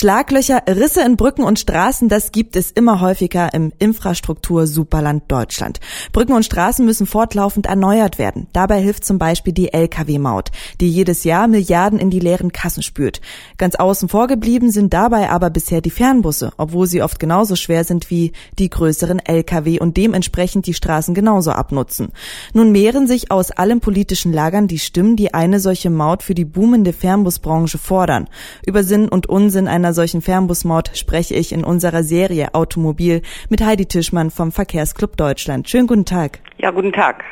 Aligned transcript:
Schlaglöcher, 0.00 0.62
Risse 0.66 1.02
in 1.02 1.18
Brücken 1.18 1.42
und 1.42 1.58
Straßen, 1.58 2.08
das 2.08 2.32
gibt 2.32 2.56
es 2.56 2.70
immer 2.70 3.02
häufiger 3.02 3.52
im 3.52 3.70
Infrastruktur-Superland 3.78 5.24
Deutschland. 5.28 5.78
Brücken 6.12 6.32
und 6.32 6.46
Straßen 6.46 6.86
müssen 6.86 7.06
fortlaufend 7.06 7.66
erneuert 7.66 8.18
werden. 8.18 8.46
Dabei 8.54 8.80
hilft 8.80 9.04
zum 9.04 9.18
Beispiel 9.18 9.52
die 9.52 9.74
Lkw-Maut, 9.74 10.52
die 10.80 10.88
jedes 10.88 11.24
Jahr 11.24 11.48
Milliarden 11.48 11.98
in 11.98 12.08
die 12.08 12.18
leeren 12.18 12.50
Kassen 12.50 12.82
spürt. 12.82 13.20
Ganz 13.58 13.74
außen 13.74 14.08
vor 14.08 14.26
geblieben 14.26 14.70
sind 14.70 14.94
dabei 14.94 15.28
aber 15.28 15.50
bisher 15.50 15.82
die 15.82 15.90
Fernbusse, 15.90 16.54
obwohl 16.56 16.86
sie 16.86 17.02
oft 17.02 17.20
genauso 17.20 17.54
schwer 17.54 17.84
sind 17.84 18.08
wie 18.08 18.32
die 18.58 18.70
größeren 18.70 19.18
Lkw 19.18 19.80
und 19.80 19.98
dementsprechend 19.98 20.66
die 20.66 20.72
Straßen 20.72 21.12
genauso 21.12 21.50
abnutzen. 21.50 22.08
Nun 22.54 22.72
mehren 22.72 23.06
sich 23.06 23.30
aus 23.30 23.50
allen 23.50 23.80
politischen 23.80 24.32
Lagern 24.32 24.66
die 24.66 24.78
Stimmen, 24.78 25.16
die 25.16 25.34
eine 25.34 25.60
solche 25.60 25.90
Maut 25.90 26.22
für 26.22 26.34
die 26.34 26.46
boomende 26.46 26.94
Fernbusbranche 26.94 27.76
fordern. 27.76 28.30
Über 28.64 28.82
Sinn 28.82 29.06
und 29.06 29.28
Unsinn 29.28 29.68
einer 29.68 29.89
einer 29.90 29.94
solchen 29.94 30.22
Fernbusmaut 30.22 30.92
spreche 30.94 31.34
ich 31.34 31.50
in 31.50 31.64
unserer 31.64 32.04
Serie 32.04 32.54
Automobil 32.54 33.22
mit 33.48 33.60
Heidi 33.60 33.86
Tischmann 33.86 34.30
vom 34.30 34.52
Verkehrsclub 34.52 35.16
Deutschland. 35.16 35.68
Schönen 35.68 35.88
guten 35.88 36.04
Tag. 36.04 36.38
Ja, 36.58 36.70
guten 36.70 36.92
Tag. 36.92 37.24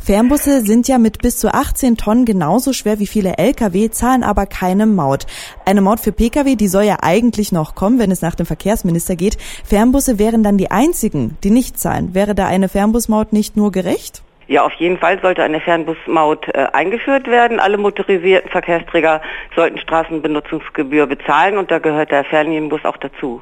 Fernbusse 0.00 0.62
sind 0.62 0.88
ja 0.88 0.98
mit 0.98 1.18
bis 1.18 1.36
zu 1.36 1.54
18 1.54 1.96
Tonnen 1.96 2.24
genauso 2.24 2.72
schwer 2.72 2.98
wie 2.98 3.06
viele 3.06 3.38
Lkw, 3.38 3.90
zahlen 3.90 4.24
aber 4.24 4.46
keine 4.46 4.86
Maut. 4.86 5.26
Eine 5.64 5.80
Maut 5.80 6.00
für 6.00 6.10
Pkw, 6.10 6.56
die 6.56 6.66
soll 6.66 6.84
ja 6.84 6.96
eigentlich 7.02 7.52
noch 7.52 7.76
kommen, 7.76 8.00
wenn 8.00 8.10
es 8.10 8.20
nach 8.20 8.34
dem 8.34 8.46
Verkehrsminister 8.46 9.14
geht. 9.14 9.36
Fernbusse 9.62 10.18
wären 10.18 10.42
dann 10.42 10.58
die 10.58 10.72
einzigen, 10.72 11.38
die 11.44 11.50
nicht 11.50 11.78
zahlen. 11.78 12.14
Wäre 12.14 12.34
da 12.34 12.48
eine 12.48 12.68
Fernbusmaut 12.68 13.32
nicht 13.32 13.56
nur 13.56 13.70
gerecht? 13.70 14.24
Ja, 14.52 14.66
auf 14.66 14.74
jeden 14.74 14.98
Fall 14.98 15.18
sollte 15.22 15.42
eine 15.42 15.60
Fernbusmaut 15.60 16.46
äh, 16.48 16.66
eingeführt 16.74 17.26
werden. 17.26 17.58
Alle 17.58 17.78
motorisierten 17.78 18.50
Verkehrsträger 18.50 19.22
sollten 19.56 19.78
Straßenbenutzungsgebühr 19.78 21.06
bezahlen 21.06 21.56
und 21.56 21.70
da 21.70 21.78
gehört 21.78 22.10
der 22.10 22.22
Fernlinienbus 22.24 22.84
auch 22.84 22.98
dazu. 22.98 23.40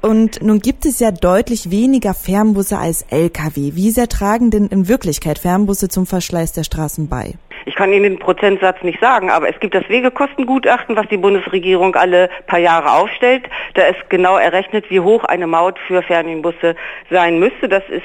Und 0.00 0.42
nun 0.42 0.58
gibt 0.58 0.84
es 0.84 0.98
ja 0.98 1.12
deutlich 1.12 1.70
weniger 1.70 2.12
Fernbusse 2.12 2.76
als 2.76 3.02
Lkw. 3.10 3.76
Wie 3.76 3.92
sehr 3.92 4.08
tragen 4.08 4.50
denn 4.50 4.66
in 4.66 4.88
Wirklichkeit 4.88 5.38
Fernbusse 5.38 5.88
zum 5.88 6.06
Verschleiß 6.06 6.50
der 6.50 6.64
Straßen 6.64 7.08
bei? 7.08 7.34
Ich 7.64 7.74
kann 7.74 7.92
Ihnen 7.92 8.04
den 8.04 8.18
Prozentsatz 8.18 8.82
nicht 8.82 9.00
sagen, 9.00 9.30
aber 9.30 9.48
es 9.48 9.58
gibt 9.60 9.74
das 9.74 9.88
Wegekostengutachten, 9.88 10.96
was 10.96 11.06
die 11.08 11.16
Bundesregierung 11.16 11.94
alle 11.96 12.28
paar 12.46 12.58
Jahre 12.58 12.92
aufstellt. 12.92 13.44
Da 13.74 13.82
ist 13.86 14.08
genau 14.08 14.36
errechnet, 14.36 14.90
wie 14.90 15.00
hoch 15.00 15.24
eine 15.24 15.46
Maut 15.46 15.78
für 15.86 16.02
Fernlinienbusse 16.02 16.76
sein 17.10 17.38
müsste. 17.38 17.68
Das 17.68 17.84
ist 17.88 18.04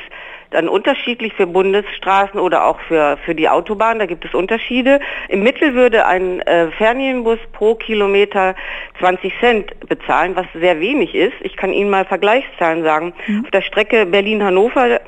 dann 0.51 0.69
unterschiedlich 0.69 1.33
für 1.33 1.47
Bundesstraßen 1.47 2.39
oder 2.39 2.65
auch 2.65 2.79
für, 2.81 3.17
für 3.25 3.35
die 3.35 3.49
Autobahn. 3.49 3.99
Da 3.99 4.05
gibt 4.05 4.25
es 4.25 4.33
Unterschiede. 4.33 4.99
Im 5.29 5.43
Mittel 5.43 5.73
würde 5.73 6.05
ein 6.05 6.41
äh, 6.41 6.71
Fernlinienbus 6.71 7.39
pro 7.51 7.75
Kilometer 7.75 8.55
20 8.99 9.33
Cent 9.39 9.79
bezahlen, 9.87 10.35
was 10.35 10.45
sehr 10.53 10.79
wenig 10.79 11.15
ist. 11.15 11.35
Ich 11.41 11.57
kann 11.57 11.73
Ihnen 11.73 11.89
mal 11.89 12.05
Vergleichszahlen 12.05 12.83
sagen. 12.83 13.13
Mhm. 13.27 13.43
Auf 13.45 13.51
der 13.51 13.61
Strecke 13.61 14.05
Berlin-Hannover 14.05 15.01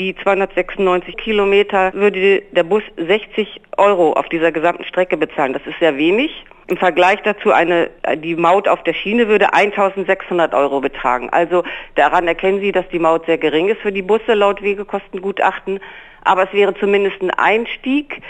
die 0.00 0.16
296 0.16 1.14
Kilometer 1.18 1.92
würde 1.92 2.40
der 2.52 2.62
Bus 2.62 2.82
60 2.96 3.60
Euro 3.76 4.14
auf 4.14 4.30
dieser 4.30 4.50
gesamten 4.50 4.84
Strecke 4.84 5.18
bezahlen. 5.18 5.52
Das 5.52 5.66
ist 5.66 5.78
sehr 5.78 5.98
wenig. 5.98 6.30
Im 6.68 6.78
Vergleich 6.78 7.20
dazu 7.22 7.52
eine, 7.52 7.90
die 8.16 8.34
Maut 8.34 8.66
auf 8.66 8.82
der 8.84 8.94
Schiene 8.94 9.28
würde 9.28 9.52
1600 9.52 10.54
Euro 10.54 10.80
betragen. 10.80 11.28
Also 11.30 11.64
daran 11.96 12.26
erkennen 12.26 12.60
Sie, 12.60 12.72
dass 12.72 12.88
die 12.88 12.98
Maut 12.98 13.26
sehr 13.26 13.36
gering 13.36 13.68
ist 13.68 13.82
für 13.82 13.92
die 13.92 14.00
Busse 14.00 14.32
laut 14.32 14.62
Wegekostengutachten. 14.62 15.80
Aber 16.24 16.44
es 16.44 16.52
wäre 16.54 16.74
zumindest 16.74 17.20
ein 17.20 17.30
Einstieg 17.30 18.22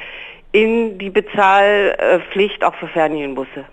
in 0.53 0.99
die 0.99 1.11
Bezahlpflicht 1.11 2.65
auch 2.65 2.75
für 2.75 2.89
Fernlinienbusse. 2.89 3.65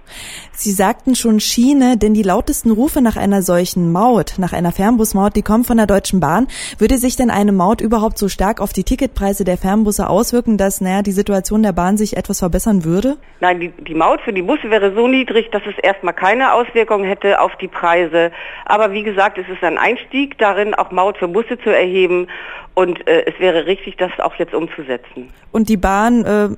Sie 0.51 0.71
sagten 0.71 1.15
schon 1.15 1.39
Schiene, 1.39 1.97
denn 1.97 2.13
die 2.13 2.23
lautesten 2.23 2.71
Rufe 2.71 3.01
nach 3.01 3.15
einer 3.15 3.41
solchen 3.41 3.91
Maut, 3.91 4.35
nach 4.37 4.53
einer 4.53 4.71
Fernbusmaut, 4.71 5.35
die 5.35 5.43
kommen 5.43 5.63
von 5.63 5.77
der 5.77 5.85
Deutschen 5.85 6.19
Bahn. 6.19 6.47
Würde 6.79 6.97
sich 6.97 7.15
denn 7.15 7.29
eine 7.29 7.51
Maut 7.51 7.81
überhaupt 7.81 8.17
so 8.17 8.27
stark 8.27 8.59
auf 8.59 8.73
die 8.73 8.83
Ticketpreise 8.83 9.43
der 9.43 9.57
Fernbusse 9.57 10.09
auswirken, 10.09 10.57
dass 10.57 10.81
naja, 10.81 11.01
die 11.01 11.11
Situation 11.11 11.61
der 11.61 11.73
Bahn 11.73 11.97
sich 11.97 12.17
etwas 12.17 12.39
verbessern 12.39 12.83
würde? 12.83 13.17
Nein, 13.39 13.59
die, 13.59 13.69
die 13.69 13.93
Maut 13.93 14.21
für 14.21 14.33
die 14.33 14.41
Busse 14.41 14.69
wäre 14.71 14.93
so 14.95 15.07
niedrig, 15.07 15.51
dass 15.51 15.61
es 15.67 15.77
erstmal 15.81 16.13
keine 16.13 16.53
Auswirkungen 16.53 17.05
hätte 17.05 17.39
auf 17.39 17.55
die 17.57 17.67
Preise. 17.67 18.31
Aber 18.65 18.91
wie 18.93 19.03
gesagt, 19.03 19.37
es 19.37 19.47
ist 19.47 19.63
ein 19.63 19.77
Einstieg 19.77 20.39
darin, 20.39 20.73
auch 20.73 20.91
Maut 20.91 21.17
für 21.17 21.27
Busse 21.27 21.59
zu 21.59 21.69
erheben. 21.69 22.27
Und 22.73 23.07
äh, 23.07 23.25
es 23.25 23.39
wäre 23.39 23.65
richtig, 23.65 23.97
das 23.97 24.11
auch 24.19 24.35
jetzt 24.35 24.53
umzusetzen. 24.53 25.31
Und 25.51 25.69
die 25.69 25.77
Bahn 25.77 26.23
äh, 26.25 26.49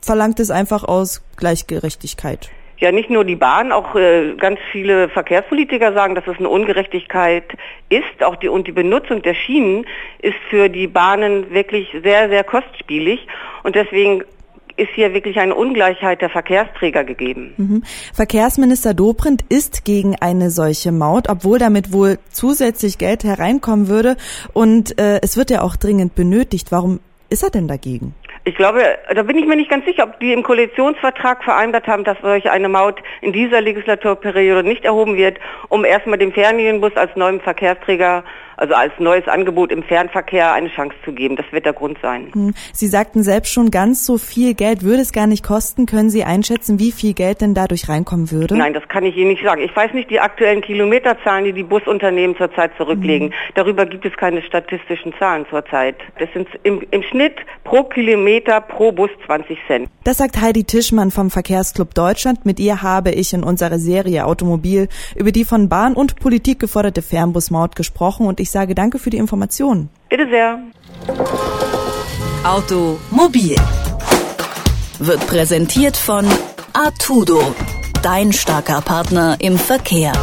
verlangt 0.00 0.40
es 0.40 0.50
einfach 0.50 0.84
aus 0.84 1.22
Gleichgerechtigkeit. 1.36 2.50
Ja, 2.78 2.92
nicht 2.92 3.10
nur 3.10 3.24
die 3.24 3.36
Bahn, 3.36 3.72
auch 3.72 3.94
äh, 3.94 4.34
ganz 4.36 4.58
viele 4.72 5.10
Verkehrspolitiker 5.10 5.92
sagen, 5.92 6.14
dass 6.14 6.26
es 6.26 6.38
eine 6.38 6.48
Ungerechtigkeit 6.48 7.44
ist. 7.90 8.24
Auch 8.24 8.36
die 8.36 8.48
und 8.48 8.66
die 8.66 8.72
Benutzung 8.72 9.20
der 9.20 9.34
Schienen 9.34 9.84
ist 10.22 10.38
für 10.48 10.70
die 10.70 10.86
Bahnen 10.86 11.50
wirklich 11.50 11.88
sehr, 12.02 12.30
sehr 12.30 12.42
kostspielig. 12.42 13.26
Und 13.64 13.76
deswegen 13.76 14.24
ist 14.78 14.88
hier 14.94 15.12
wirklich 15.12 15.38
eine 15.38 15.54
Ungleichheit 15.54 16.22
der 16.22 16.30
Verkehrsträger 16.30 17.04
gegeben. 17.04 17.52
Mhm. 17.58 17.82
Verkehrsminister 18.14 18.94
Dobrindt 18.94 19.44
ist 19.50 19.84
gegen 19.84 20.16
eine 20.16 20.50
solche 20.50 20.90
Maut, 20.90 21.28
obwohl 21.28 21.58
damit 21.58 21.92
wohl 21.92 22.18
zusätzlich 22.30 22.96
Geld 22.96 23.24
hereinkommen 23.24 23.88
würde. 23.88 24.16
Und 24.54 24.98
äh, 24.98 25.20
es 25.22 25.36
wird 25.36 25.50
ja 25.50 25.60
auch 25.60 25.76
dringend 25.76 26.14
benötigt. 26.14 26.72
Warum 26.72 27.00
ist 27.28 27.42
er 27.42 27.50
denn 27.50 27.68
dagegen? 27.68 28.14
Ich 28.50 28.56
glaube, 28.56 28.98
da 29.14 29.22
bin 29.22 29.38
ich 29.38 29.46
mir 29.46 29.54
nicht 29.54 29.70
ganz 29.70 29.84
sicher, 29.84 30.02
ob 30.02 30.18
die 30.18 30.32
im 30.32 30.42
Koalitionsvertrag 30.42 31.44
vereinbart 31.44 31.86
haben, 31.86 32.02
dass 32.02 32.18
solch 32.20 32.50
eine 32.50 32.68
Maut 32.68 33.00
in 33.20 33.32
dieser 33.32 33.60
Legislaturperiode 33.60 34.66
nicht 34.66 34.84
erhoben 34.84 35.16
wird, 35.16 35.38
um 35.68 35.84
erstmal 35.84 36.18
dem 36.18 36.32
Fernlinienbus 36.32 36.96
als 36.96 37.14
neuem 37.14 37.38
Verkehrsträger 37.38 38.24
also 38.60 38.74
als 38.74 38.92
neues 38.98 39.26
Angebot 39.26 39.72
im 39.72 39.82
Fernverkehr 39.82 40.52
eine 40.52 40.68
Chance 40.68 40.94
zu 41.04 41.12
geben. 41.12 41.36
Das 41.36 41.46
wird 41.50 41.64
der 41.64 41.72
Grund 41.72 41.98
sein. 42.02 42.30
Hm. 42.32 42.54
Sie 42.74 42.86
sagten 42.86 43.22
selbst 43.22 43.52
schon, 43.52 43.70
ganz 43.70 44.04
so 44.04 44.18
viel 44.18 44.54
Geld 44.54 44.82
würde 44.82 45.00
es 45.00 45.12
gar 45.12 45.26
nicht 45.26 45.42
kosten. 45.42 45.86
Können 45.86 46.10
Sie 46.10 46.24
einschätzen, 46.24 46.78
wie 46.78 46.92
viel 46.92 47.14
Geld 47.14 47.40
denn 47.40 47.54
dadurch 47.54 47.88
reinkommen 47.88 48.30
würde? 48.30 48.56
Nein, 48.56 48.74
das 48.74 48.86
kann 48.88 49.04
ich 49.04 49.16
Ihnen 49.16 49.30
nicht 49.30 49.42
sagen. 49.42 49.62
Ich 49.62 49.74
weiß 49.74 49.94
nicht 49.94 50.10
die 50.10 50.20
aktuellen 50.20 50.60
Kilometerzahlen, 50.60 51.46
die 51.46 51.54
die 51.54 51.62
Busunternehmen 51.62 52.36
zurzeit 52.36 52.72
zurücklegen. 52.76 53.28
Mhm. 53.28 53.32
Darüber 53.54 53.86
gibt 53.86 54.04
es 54.04 54.14
keine 54.16 54.42
statistischen 54.42 55.14
Zahlen 55.18 55.46
zurzeit. 55.48 55.96
Das 56.18 56.28
sind 56.34 56.46
im, 56.62 56.82
im 56.90 57.02
Schnitt 57.02 57.36
pro 57.64 57.84
Kilometer 57.84 58.60
pro 58.60 58.92
Bus 58.92 59.10
20 59.24 59.58
Cent. 59.66 59.88
Das 60.04 60.18
sagt 60.18 60.40
Heidi 60.40 60.64
Tischmann 60.64 61.10
vom 61.10 61.30
Verkehrsclub 61.30 61.94
Deutschland. 61.94 62.44
Mit 62.44 62.60
ihr 62.60 62.82
habe 62.82 63.10
ich 63.10 63.32
in 63.32 63.42
unserer 63.42 63.78
Serie 63.78 64.26
Automobil 64.26 64.88
über 65.16 65.32
die 65.32 65.46
von 65.46 65.70
Bahn 65.70 65.94
und 65.94 66.20
Politik 66.20 66.60
geforderte 66.60 67.00
Fernbusmaut 67.00 67.74
gesprochen 67.74 68.26
und 68.26 68.38
ich 68.40 68.49
ich 68.50 68.52
sage 68.52 68.74
danke 68.74 68.98
für 68.98 69.10
die 69.10 69.16
Informationen. 69.16 69.90
Bitte 70.08 70.28
sehr. 70.28 70.58
Automobil 72.42 73.54
wird 74.98 75.24
präsentiert 75.28 75.96
von 75.96 76.26
Artudo, 76.72 77.54
dein 78.02 78.32
starker 78.32 78.80
Partner 78.80 79.36
im 79.38 79.56
Verkehr. 79.56 80.14